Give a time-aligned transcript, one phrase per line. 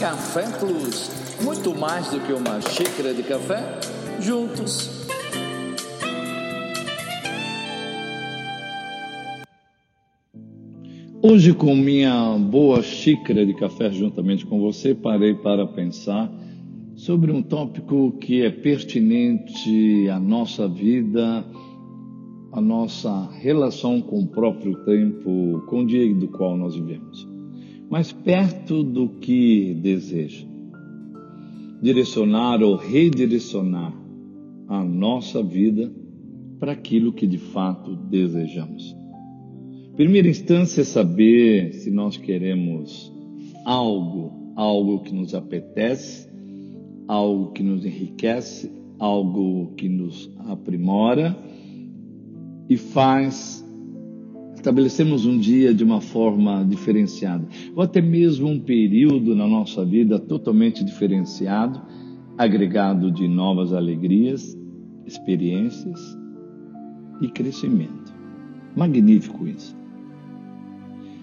[0.00, 1.10] Café Plus.
[1.44, 3.78] Muito mais do que uma xícara de café,
[4.18, 5.06] juntos.
[11.22, 16.32] Hoje, com minha boa xícara de café juntamente com você, parei para pensar
[16.96, 21.44] sobre um tópico que é pertinente à nossa vida,
[22.50, 27.28] à nossa relação com o próprio tempo, com o dia do qual nós vivemos
[27.90, 30.46] mas perto do que deseja.
[31.82, 33.92] Direcionar ou redirecionar
[34.68, 35.92] a nossa vida
[36.60, 38.96] para aquilo que de fato desejamos.
[39.96, 43.12] Primeira instância é saber se nós queremos
[43.64, 46.28] algo, algo que nos apetece,
[47.08, 51.36] algo que nos enriquece, algo que nos aprimora
[52.68, 53.64] e faz
[54.60, 60.18] estabelecemos um dia de uma forma diferenciada, ou até mesmo um período na nossa vida
[60.18, 61.80] totalmente diferenciado,
[62.36, 64.56] agregado de novas alegrias,
[65.06, 65.98] experiências
[67.20, 68.14] e crescimento.
[68.76, 69.76] Magnífico isso.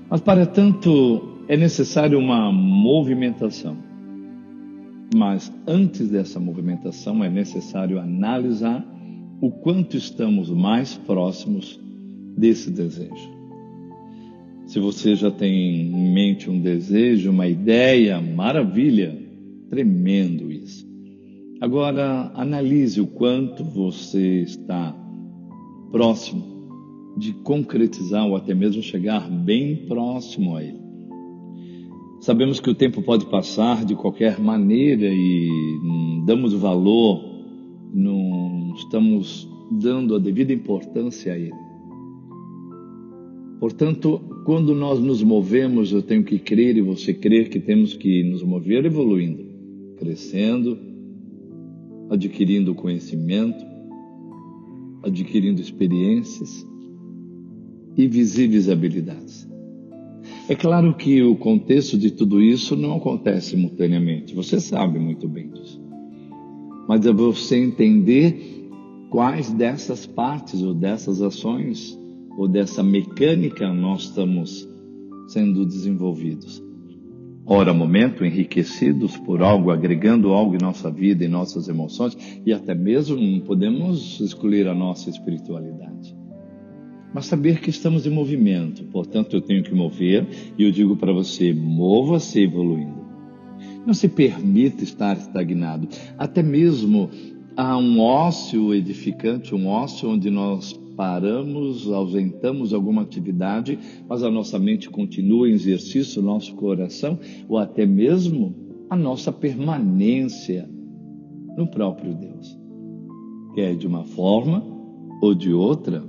[0.10, 3.78] Mas, para tanto, é necessário uma movimentação.
[5.16, 8.86] Mas antes dessa movimentação, é necessário analisar
[9.40, 11.80] o quanto estamos mais próximos
[12.38, 13.38] desse desejo.
[14.68, 19.18] Se você já tem em mente um desejo, uma ideia, maravilha,
[19.70, 20.86] tremendo isso.
[21.60, 24.94] Agora, analise o quanto você está
[25.92, 26.44] próximo
[27.18, 30.80] de concretizar ou até mesmo chegar bem próximo a ele.
[32.20, 35.50] Sabemos que o tempo pode passar de qualquer maneira e
[36.26, 37.24] damos valor,
[37.94, 41.67] não estamos dando a devida importância a ele.
[43.60, 48.24] Portanto, quando nós nos movemos, eu tenho que crer e você crer que temos que
[48.24, 49.46] nos mover evoluindo,
[49.98, 50.78] crescendo,
[52.10, 53.66] adquirindo conhecimento,
[55.04, 56.66] adquirindo experiências
[57.98, 59.48] e visíveis habilidades.
[60.48, 65.50] É claro que o contexto de tudo isso não acontece simultaneamente, você sabe muito bem
[65.50, 65.82] disso.
[66.88, 68.70] Mas é você entender
[69.10, 72.00] quais dessas partes ou dessas ações
[72.38, 74.70] ou dessa mecânica nós estamos
[75.28, 76.64] sendo desenvolvidos.
[77.50, 82.16] Ora, momento, enriquecidos por algo, agregando algo em nossa vida, em nossas emoções
[82.46, 86.16] e até mesmo podemos excluir a nossa espiritualidade.
[87.14, 90.28] Mas saber que estamos em movimento, portanto eu tenho que mover
[90.58, 93.08] e eu digo para você: mova-se evoluindo.
[93.86, 95.88] Não se permita estar estagnado.
[96.18, 97.10] Até mesmo
[97.56, 103.78] há um ócio edificante, um ócio onde nós paramos, ausentamos alguma atividade,
[104.10, 108.56] mas a nossa mente continua em exercício, o nosso coração, ou até mesmo
[108.90, 110.68] a nossa permanência
[111.56, 112.60] no próprio Deus.
[113.54, 114.64] Quer de uma forma
[115.22, 116.04] ou de outra,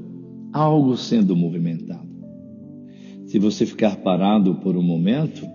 [0.53, 2.09] algo sendo movimentado.
[3.27, 5.47] Se você ficar parado por um momento,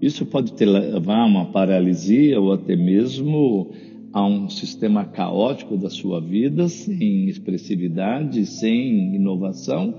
[0.00, 3.70] isso pode te levar a uma paralisia ou até mesmo
[4.14, 9.92] a um sistema caótico da sua vida, sem expressividade, sem inovação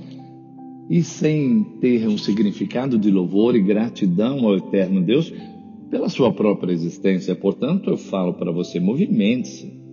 [0.89, 5.33] e sem ter um significado de louvor e gratidão ao eterno Deus
[5.91, 7.35] pela sua própria existência.
[7.35, 9.84] Portanto, eu falo para você: movimente-se.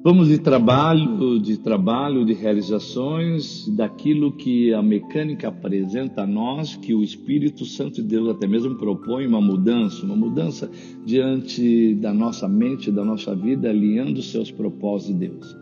[0.00, 6.94] Vamos de trabalho, de trabalho, de realizações, daquilo que a mecânica apresenta a nós, que
[6.94, 10.70] o Espírito Santo de Deus até mesmo propõe uma mudança, uma mudança
[11.04, 15.56] diante da nossa mente, da nossa vida, alinhando seus propósitos de Deus.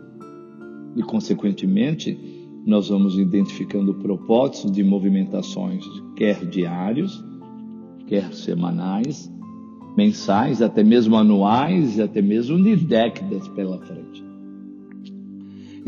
[0.95, 2.15] E, consequentemente,
[2.63, 5.83] nós vamos identificando propósitos de movimentações,
[6.15, 7.25] quer diários,
[8.05, 9.33] quer semanais,
[9.97, 14.26] mensais, até mesmo anuais e até mesmo de décadas pela frente.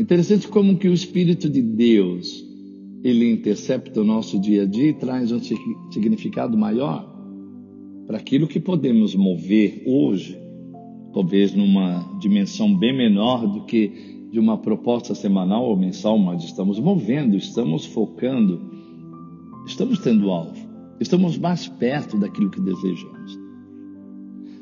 [0.00, 2.42] Interessante como que o Espírito de Deus
[3.04, 5.38] ele intercepta o nosso dia a dia e traz um
[5.92, 7.06] significado maior
[8.06, 10.40] para aquilo que podemos mover hoje,
[11.12, 13.92] talvez numa dimensão bem menor do que
[14.32, 18.58] de uma proposta semanal ou mensal, mas estamos movendo, estamos focando,
[19.66, 20.66] estamos tendo alvo,
[20.98, 23.38] estamos mais perto daquilo que desejamos.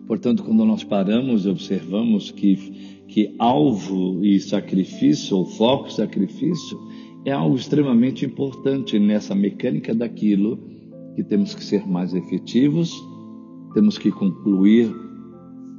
[0.05, 6.79] Portanto, quando nós paramos e observamos que que alvo e sacrifício, ou foco sacrifício,
[7.25, 10.59] é algo extremamente importante nessa mecânica daquilo
[11.17, 12.93] que temos que ser mais efetivos,
[13.75, 14.95] temos que concluir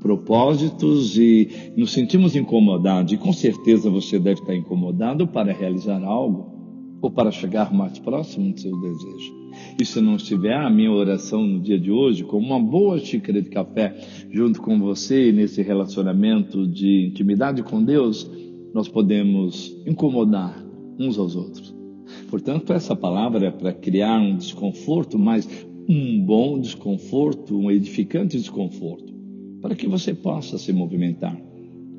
[0.01, 6.58] propósitos e nos sentimos incomodados, e com certeza você deve estar incomodado para realizar algo,
[7.01, 9.39] ou para chegar mais próximo do seu desejo.
[9.79, 13.41] E se não estiver, a minha oração no dia de hoje, com uma boa xícara
[13.41, 13.95] de café
[14.29, 18.29] junto com você nesse relacionamento de intimidade com Deus,
[18.73, 20.63] nós podemos incomodar
[20.99, 21.75] uns aos outros.
[22.29, 25.47] Portanto, essa palavra é para criar um desconforto, mas
[25.87, 29.13] um bom desconforto, um edificante desconforto,
[29.61, 31.35] para que você possa se movimentar,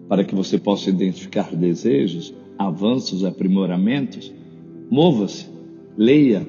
[0.09, 4.33] para que você possa identificar desejos, avanços, aprimoramentos.
[4.91, 5.47] Mova-se,
[5.97, 6.45] leia,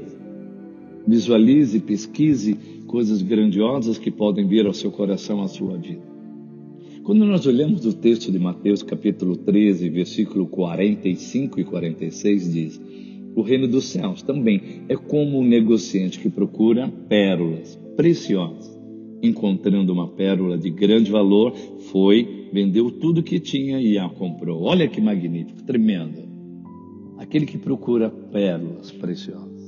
[1.07, 2.57] visualize, pesquise
[2.88, 6.01] coisas grandiosas que podem vir ao seu coração, à sua vida.
[7.03, 12.81] Quando nós olhamos o texto de Mateus, capítulo 13, versículo 45 e 46, diz:
[13.35, 14.59] O reino dos céus também
[14.89, 18.75] é como um negociante que procura pérolas preciosas.
[19.21, 21.53] Encontrando uma pérola de grande valor,
[21.91, 24.63] foi, vendeu tudo que tinha e a comprou.
[24.63, 26.31] Olha que magnífico, tremendo.
[27.18, 29.62] Aquele que procura pérolas preciosas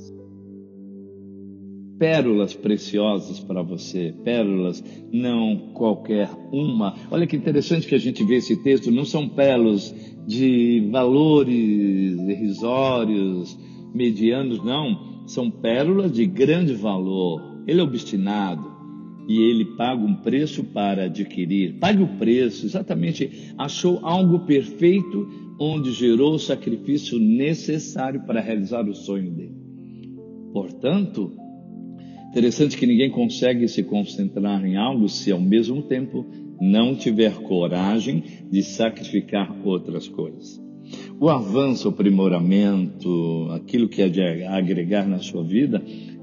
[1.98, 4.82] pérolas preciosas para você, pérolas,
[5.12, 6.94] não qualquer uma.
[7.10, 9.94] Olha que interessante que a gente vê esse texto, não são pérolas
[10.26, 13.56] de valores irrisórios,
[13.94, 17.62] medianos, não, são pérolas de grande valor.
[17.66, 18.73] Ele é obstinado
[19.28, 21.74] e ele paga um preço para adquirir.
[21.78, 25.28] Pague o preço, exatamente, achou algo perfeito
[25.58, 29.54] onde gerou o sacrifício necessário para realizar o sonho dele.
[30.52, 31.32] Portanto,
[32.34, 36.26] Interessante que ninguém consegue se concentrar em algo se ao mesmo tempo
[36.60, 40.60] não tiver coragem de sacrificar outras coisas.
[41.20, 45.80] O avanço, o aprimoramento, aquilo que é de agregar na sua vida,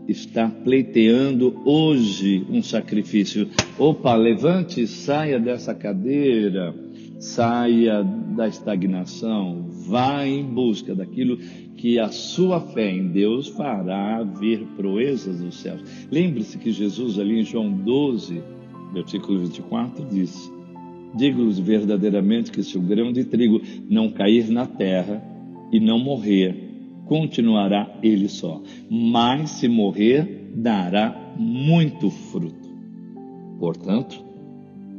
[0.07, 3.47] está pleiteando hoje um sacrifício.
[3.77, 6.73] Opa, levante, saia dessa cadeira,
[7.19, 11.37] saia da estagnação, vá em busca daquilo
[11.77, 15.81] que a sua fé em Deus fará vir proezas dos céus.
[16.11, 18.41] Lembre-se que Jesus, ali em João 12,
[18.93, 20.51] versículo 24, disse:
[21.15, 25.21] Digo-lhes verdadeiramente que se o grão de trigo não cair na terra
[25.71, 26.70] e não morrer,
[27.11, 28.63] continuará ele só.
[28.89, 32.69] Mas se morrer, dará muito fruto.
[33.59, 34.23] Portanto,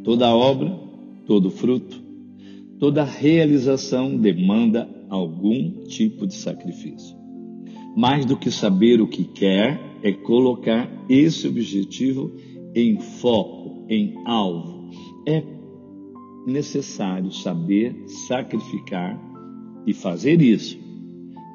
[0.04, 0.78] toda obra,
[1.24, 2.04] todo fruto,
[2.78, 7.16] toda realização demanda algum tipo de sacrifício.
[7.96, 12.30] Mais do que saber o que quer, é colocar esse objetivo
[12.74, 14.90] em foco, em alvo.
[15.26, 15.42] É
[16.46, 19.18] necessário saber sacrificar
[19.86, 20.91] e fazer isso.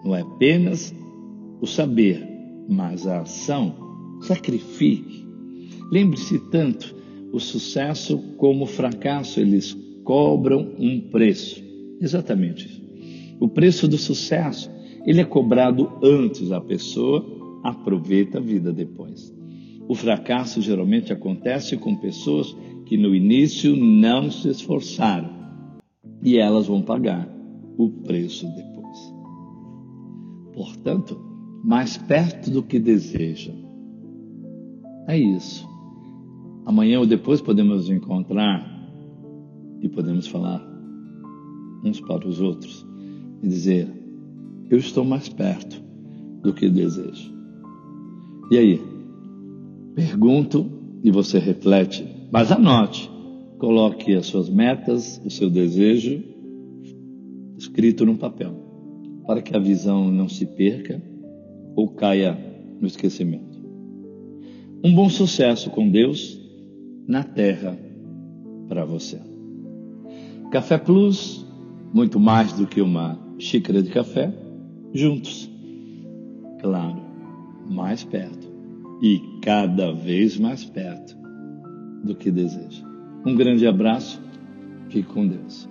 [0.07, 0.95] Não é apenas
[1.59, 2.25] o saber,
[2.69, 3.75] mas a ação.
[4.21, 5.27] Sacrifique.
[5.92, 6.95] Lembre-se tanto,
[7.33, 11.62] o sucesso como o fracasso, eles cobram um preço.
[12.00, 12.81] Exatamente isso.
[13.38, 14.71] O preço do sucesso,
[15.06, 17.25] ele é cobrado antes, a pessoa
[17.62, 19.36] aproveita a vida depois.
[19.89, 22.56] O fracasso geralmente acontece com pessoas
[22.86, 25.30] que no início não se esforçaram
[26.24, 27.30] e elas vão pagar
[27.77, 28.76] o preço depois.
[30.57, 31.15] Portanto,
[31.63, 33.54] mais perto do que deseja.
[35.07, 35.68] É isso.
[36.65, 38.68] Amanhã ou depois podemos nos encontrar
[39.80, 40.68] e podemos falar
[41.83, 42.83] uns para os outros
[43.44, 43.87] e dizer:
[44.68, 45.80] Eu estou mais perto
[46.42, 47.31] do que desejo.
[48.49, 48.81] E aí?
[49.94, 50.71] Pergunto
[51.04, 53.07] e você reflete, mas anote,
[53.59, 56.23] coloque as suas metas, o seu desejo
[57.59, 58.67] escrito num papel,
[59.28, 61.02] para que a visão não se perca
[61.76, 62.36] ou caia
[62.80, 63.57] no esquecimento.
[64.84, 66.40] Um bom sucesso com Deus
[67.06, 67.78] na terra
[68.69, 69.19] para você.
[70.50, 71.46] Café Plus,
[71.94, 74.34] muito mais do que uma xícara de café,
[74.94, 75.50] juntos.
[76.62, 77.02] Claro,
[77.69, 78.48] mais perto
[79.02, 81.18] e cada vez mais perto
[82.04, 82.84] do que deseja.
[83.26, 84.22] Um grande abraço,
[84.90, 85.68] fique com Deus.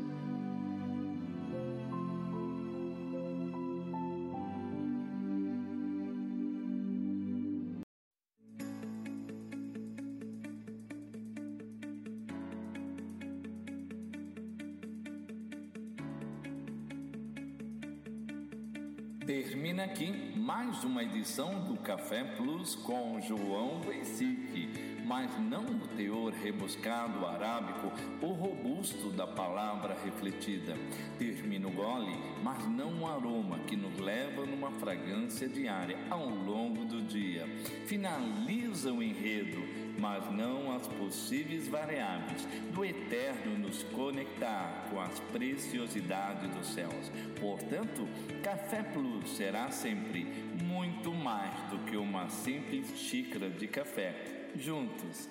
[19.27, 24.69] Termina aqui mais uma edição do Café Plus com João Veicique,
[25.05, 27.91] mas não o teor rebuscado arábico
[28.23, 30.77] ou robusto da palavra refletida.
[31.19, 36.85] Termina o gole, mas não o aroma que nos leva numa fragrância diária ao longo
[36.85, 37.49] do dia.
[37.85, 46.51] Finaliza o enredo mas não as possíveis variáveis do eterno nos conectar com as preciosidades
[46.55, 47.11] dos céus.
[47.41, 48.09] Portanto,
[48.43, 50.25] Café Plus será sempre
[50.63, 54.15] muito mais do que uma simples xícara de café.
[54.57, 55.29] Juntos,